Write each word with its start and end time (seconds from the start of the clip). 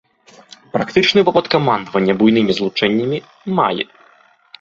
Практычны 0.77 1.19
вопыт 1.27 1.45
камандавання 1.55 2.13
буйнымі 2.21 2.51
злучэннямі 2.61 3.19
мае. 3.61 3.83